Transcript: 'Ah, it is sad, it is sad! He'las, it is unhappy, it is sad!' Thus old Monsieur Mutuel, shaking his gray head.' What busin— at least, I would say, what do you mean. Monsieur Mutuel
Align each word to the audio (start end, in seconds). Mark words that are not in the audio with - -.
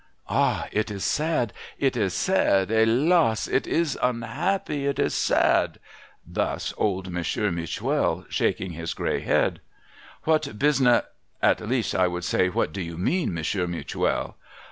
'Ah, 0.27 0.67
it 0.71 0.89
is 0.89 1.03
sad, 1.03 1.53
it 1.77 1.95
is 1.95 2.15
sad! 2.15 2.71
He'las, 2.71 3.47
it 3.47 3.67
is 3.67 3.99
unhappy, 4.01 4.87
it 4.87 4.97
is 4.97 5.13
sad!' 5.13 5.77
Thus 6.25 6.73
old 6.75 7.11
Monsieur 7.11 7.51
Mutuel, 7.51 8.25
shaking 8.27 8.71
his 8.71 8.95
gray 8.95 9.19
head.' 9.19 9.61
What 10.23 10.57
busin— 10.57 11.03
at 11.43 11.59
least, 11.69 11.93
I 11.93 12.07
would 12.07 12.23
say, 12.23 12.49
what 12.49 12.73
do 12.73 12.81
you 12.81 12.97
mean. 12.97 13.31
Monsieur 13.35 13.67
Mutuel 13.67 14.33